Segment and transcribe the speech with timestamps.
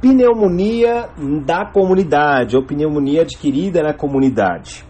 [0.00, 1.10] pneumonia
[1.44, 4.84] da comunidade, ou pneumonia adquirida na comunidade.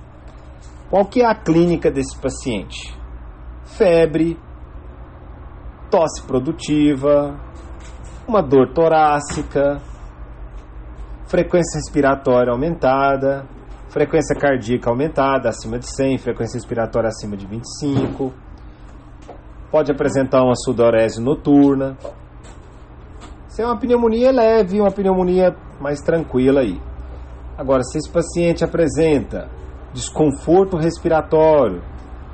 [0.88, 2.94] Qual que é a clínica desse paciente?
[3.64, 4.38] Febre,
[5.90, 7.38] tosse produtiva,
[8.26, 9.80] uma dor torácica,
[11.26, 13.46] frequência respiratória aumentada,
[13.88, 18.32] frequência cardíaca aumentada acima de 100, frequência respiratória acima de 25,
[19.70, 21.96] pode apresentar uma sudorese noturna.
[23.50, 26.80] Isso é uma pneumonia leve, uma pneumonia mais tranquila aí.
[27.58, 29.50] Agora, se esse paciente apresenta
[29.92, 31.82] desconforto respiratório,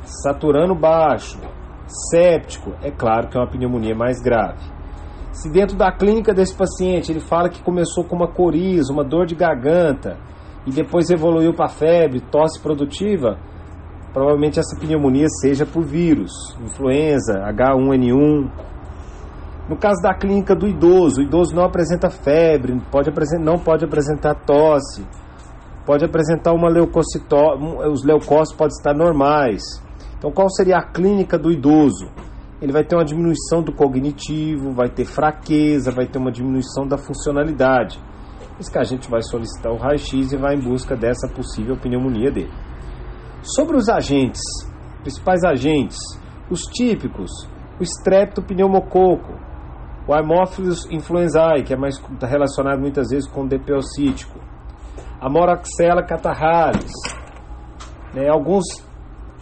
[0.02, 1.41] saturando baixo,
[2.10, 4.60] séptico, é claro que é uma pneumonia mais grave.
[5.33, 9.24] Se dentro da clínica desse paciente ele fala que começou com uma coriza, uma dor
[9.24, 10.19] de garganta
[10.66, 13.38] e depois evoluiu para febre, tosse produtiva,
[14.12, 18.76] provavelmente essa pneumonia seja por vírus, influenza, H1N1.
[19.69, 24.34] No caso da clínica do idoso, o idoso não apresenta febre, pode não pode apresentar
[24.34, 25.05] tosse,
[25.85, 29.63] pode apresentar uma leucocitose, os leucócitos podem estar normais.
[30.16, 32.09] Então, qual seria a clínica do idoso?
[32.63, 36.96] Ele vai ter uma diminuição do cognitivo, vai ter fraqueza, vai ter uma diminuição da
[36.96, 38.01] funcionalidade.
[38.59, 42.30] Isso que a gente vai solicitar o raio-x e vai em busca dessa possível pneumonia
[42.30, 42.52] dele.
[43.43, 44.40] Sobre os agentes,
[45.02, 45.99] principais agentes,
[46.51, 47.30] os típicos,
[47.79, 49.46] o streptopneumococo,
[50.07, 54.38] o Haemophilus influenzae, que é mais tá relacionado muitas vezes com o DPO-cítico,
[55.21, 56.93] a Moraxella catarrhalis,
[58.15, 58.65] né, alguns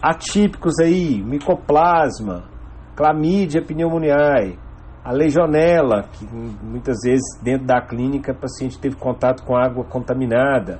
[0.01, 2.49] atípicos aí, micoplasma,
[2.95, 4.57] clamídia pneumoniae,
[5.03, 6.25] a legionela, que
[6.63, 10.79] muitas vezes dentro da clínica o paciente teve contato com água contaminada.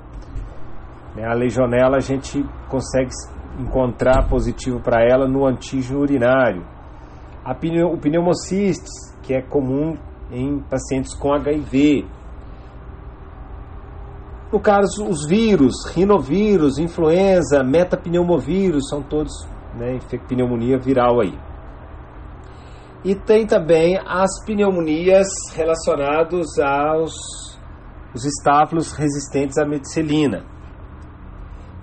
[1.16, 3.12] Né, a legionela a gente consegue
[3.60, 6.66] encontrar positivo para ela no antígeno urinário.
[7.46, 8.90] A pneu, o pneumocistis,
[9.22, 9.96] que é comum
[10.32, 12.06] em pacientes com HIV.
[14.52, 19.32] No caso, os vírus, rinovírus, influenza, metapneumovírus, são todos
[19.76, 21.38] né, pneumonia viral aí.
[23.04, 27.14] E tem também as pneumonias relacionadas aos
[28.16, 30.46] os estáfilos resistentes à meticilina.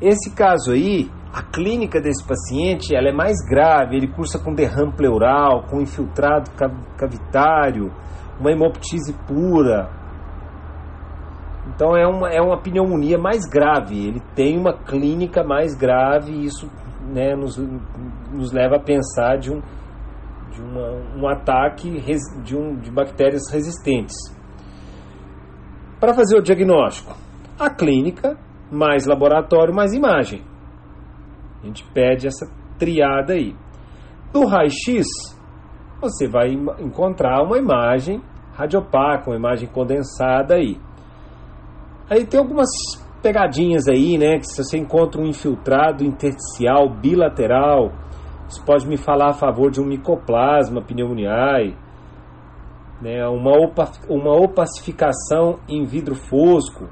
[0.00, 4.92] Esse caso aí, a clínica desse paciente ela é mais grave, ele cursa com derrame
[4.92, 6.50] pleural, com infiltrado
[6.98, 7.90] cavitário,
[8.38, 9.88] uma hemoptise pura.
[11.68, 16.44] Então é uma, é uma pneumonia mais grave, ele tem uma clínica mais grave e
[16.44, 16.68] isso
[17.08, 19.62] né, nos, nos leva a pensar de um,
[20.50, 21.98] de uma, um ataque
[22.42, 24.16] de, um, de bactérias resistentes.
[25.98, 27.16] Para fazer o diagnóstico,
[27.58, 28.36] a clínica,
[28.70, 30.51] mais laboratório, mais imagem.
[31.62, 32.46] A gente pede essa
[32.78, 33.54] triada aí.
[34.34, 35.06] No raio-x,
[36.00, 36.50] você vai
[36.80, 38.20] encontrar uma imagem
[38.54, 40.76] radiopaca, uma imagem condensada aí.
[42.10, 42.68] Aí tem algumas
[43.22, 44.38] pegadinhas aí, né?
[44.38, 47.92] Que se você encontra um infiltrado intersticial bilateral,
[48.48, 51.76] você pode me falar a favor de um micoplasma pneumoniae,
[53.00, 53.26] né?
[53.26, 56.88] uma, opa, uma opacificação em vidro fosco,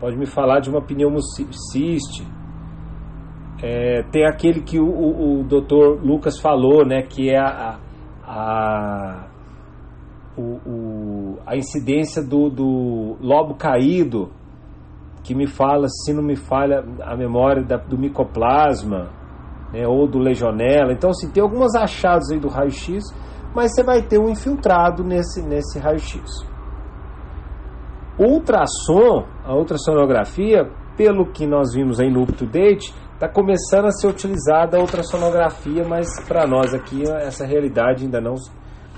[0.00, 2.26] pode me falar de uma pneumociste.
[3.62, 6.04] É, tem aquele que o, o, o Dr.
[6.04, 7.78] Lucas falou, né, que é a,
[8.24, 9.26] a,
[10.36, 14.30] o, o, a incidência do, do lobo caído,
[15.24, 19.10] que me fala, se não me falha a memória da, do micoplasma,
[19.72, 20.92] né, ou do legionela.
[20.92, 23.04] Então, assim, tem alguns achados aí do raio-x,
[23.54, 26.46] mas você vai ter um infiltrado nesse, nesse raio-x.
[28.18, 34.76] Ultrassom, a ultrassonografia, pelo que nós vimos aí no UpToDate, está começando a ser utilizada
[34.76, 38.36] a ultrassonografia, mas para nós aqui essa realidade ainda não,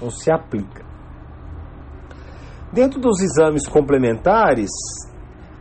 [0.01, 0.85] não se aplica.
[2.71, 4.69] Dentro dos exames complementares,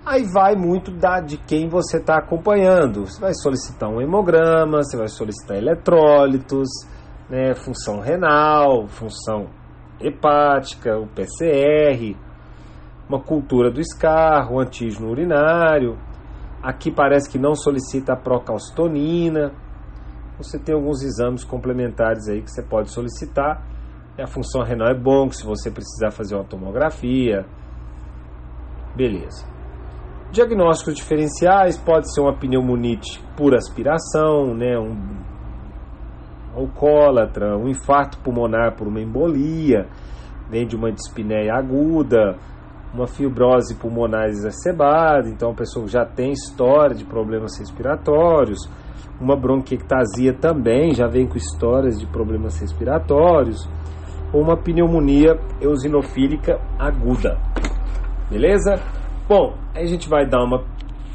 [0.05, 3.05] Aí vai muito da, de quem você está acompanhando.
[3.05, 6.67] Você vai solicitar um hemograma, você vai solicitar eletrólitos,
[7.29, 9.49] né, função renal, função
[10.01, 12.17] hepática, o PCR,
[13.07, 15.95] uma cultura do escarro, antígeno urinário.
[16.61, 19.53] Aqui parece que não solicita a procalcitonina.
[20.37, 23.63] Você tem alguns exames complementares aí que você pode solicitar.
[24.21, 27.45] A função renal é bom, se você precisar fazer uma tomografia.
[28.95, 29.45] Beleza.
[30.31, 34.95] Diagnósticos diferenciais pode ser uma pneumonite por aspiração, né, um
[36.53, 39.87] alcoólatra, um infarto pulmonar por uma embolia,
[40.49, 42.37] vem de uma dispneia aguda,
[42.93, 48.59] uma fibrose pulmonar exacerbada, então a pessoa já tem história de problemas respiratórios,
[49.19, 53.67] uma bronquiectasia também já vem com histórias de problemas respiratórios,
[54.33, 57.37] ou uma pneumonia eosinofílica aguda.
[58.29, 58.79] Beleza?
[59.27, 60.63] Bom, aí a gente vai dar uma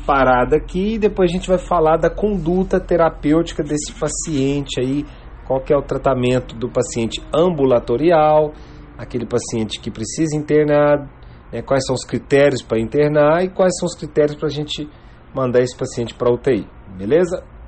[0.07, 5.05] parada aqui e depois a gente vai falar da conduta terapêutica desse paciente aí,
[5.47, 8.53] qual que é o tratamento do paciente ambulatorial,
[8.99, 11.09] aquele paciente que precisa internar,
[11.53, 14.89] né, quais são os critérios para internar e quais são os critérios para a gente
[15.35, 17.45] mandar esse paciente para UTI, beleza?